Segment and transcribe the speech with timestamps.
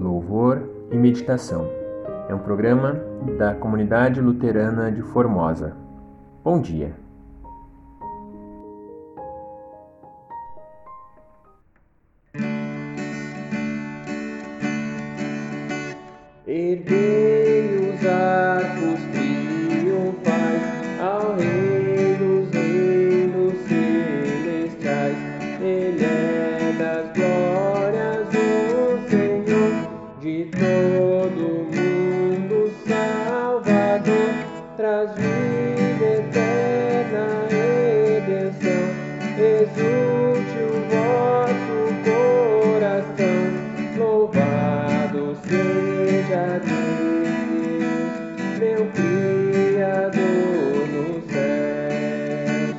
[0.00, 1.66] Louvor e Meditação
[2.28, 3.00] é um programa
[3.38, 5.76] da Comunidade Luterana de Formosa.
[6.42, 6.94] Bom dia.
[16.46, 20.62] Erguei os arcos triunfais
[21.00, 25.16] ao Rei dos reinos celestiais.
[25.60, 27.43] Ele é das glórias
[34.76, 38.84] Traz vida eterna redenção.
[39.38, 43.38] Exulte o vosso coração.
[43.96, 48.12] Louvado seja Deus,
[48.58, 50.22] meu Criador
[50.88, 52.74] no céu.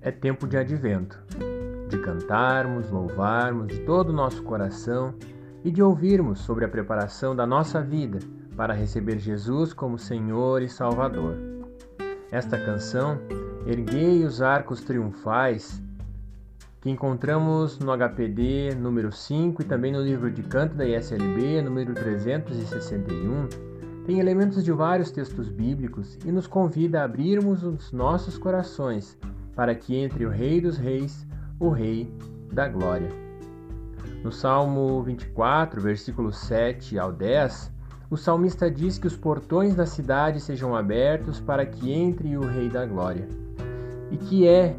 [0.00, 1.22] É tempo de advento,
[2.00, 5.14] cantarmos, louvarmos de todo o nosso coração
[5.64, 8.18] e de ouvirmos sobre a preparação da nossa vida
[8.56, 11.36] para receber Jesus como Senhor e Salvador.
[12.30, 13.18] Esta canção,
[13.66, 15.82] Erguei os Arcos Triunfais,
[16.80, 21.92] que encontramos no HPD número 5 e também no livro de canto da ISLB, número
[21.92, 23.48] 361,
[24.06, 29.18] tem elementos de vários textos bíblicos e nos convida a abrirmos os nossos corações
[29.54, 31.26] para que entre o Rei dos Reis,
[31.60, 32.10] o Rei
[32.50, 33.10] da Glória.
[34.24, 37.70] No Salmo 24, versículos 7 ao 10,
[38.08, 42.70] o salmista diz que os portões da cidade sejam abertos para que entre o Rei
[42.70, 43.28] da Glória.
[44.10, 44.74] E que é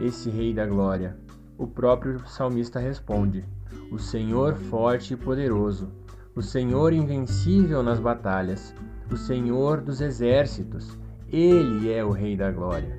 [0.00, 1.16] esse Rei da Glória?
[1.56, 3.42] O próprio salmista responde:
[3.90, 5.88] O Senhor forte e poderoso,
[6.36, 8.74] o Senhor invencível nas batalhas,
[9.10, 12.96] o Senhor dos exércitos, ele é o Rei da Glória.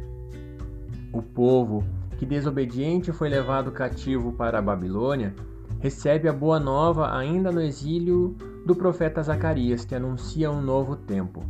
[1.13, 1.83] O povo
[2.19, 5.33] que desobediente foi levado cativo para a Babilônia
[5.79, 8.35] recebe a boa nova ainda no exílio
[8.65, 11.41] do profeta Zacarias, que anuncia um novo tempo.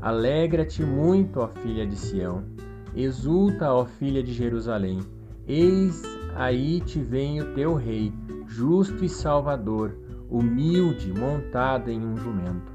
[0.00, 2.42] Alegra-te muito, ó filha de Sião,
[2.96, 5.00] exulta, ó filha de Jerusalém.
[5.46, 6.02] Eis
[6.34, 8.10] aí te vem o teu rei,
[8.46, 9.94] justo e salvador,
[10.30, 12.72] humilde, montado em um jumento.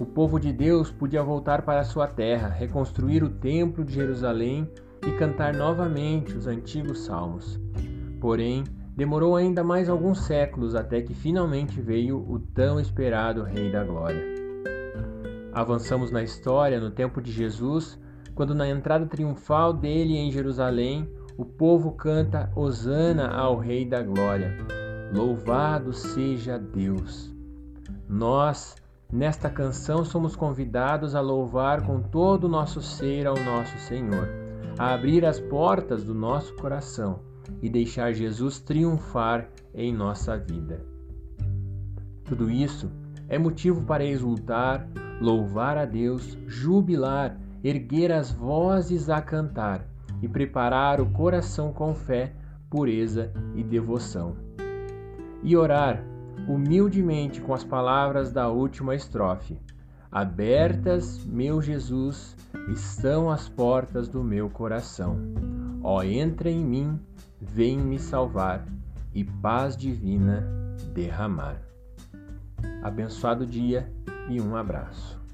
[0.00, 4.68] O povo de Deus podia voltar para sua terra, reconstruir o templo de Jerusalém
[5.06, 7.58] e cantar novamente os antigos salmos.
[8.20, 8.64] Porém,
[8.96, 14.22] demorou ainda mais alguns séculos até que finalmente veio o tão esperado Rei da Glória.
[15.52, 17.98] Avançamos na história no tempo de Jesus,
[18.34, 24.56] quando na entrada triunfal dele em Jerusalém, o povo canta Hosana ao Rei da Glória.
[25.14, 27.34] Louvado seja Deus.
[28.08, 28.76] Nós,
[29.10, 34.28] nesta canção, somos convidados a louvar com todo o nosso ser ao nosso Senhor,
[34.78, 37.20] a abrir as portas do nosso coração
[37.62, 40.84] e deixar Jesus triunfar em nossa vida.
[42.24, 42.90] Tudo isso
[43.28, 44.88] é motivo para exultar,
[45.20, 49.86] louvar a Deus, jubilar, erguer as vozes a cantar
[50.22, 52.32] e preparar o coração com fé,
[52.70, 54.36] pureza e devoção.
[55.42, 56.02] E orar
[56.48, 59.58] humildemente com as palavras da última estrofe:
[60.10, 62.36] Abertas, meu Jesus,
[62.68, 65.18] estão as portas do meu coração.
[65.82, 67.00] Ó, entra em mim,
[67.40, 68.64] vem me salvar
[69.14, 70.46] e paz divina
[70.94, 71.60] derramar.
[72.82, 73.90] Abençoado dia
[74.28, 75.25] e um abraço.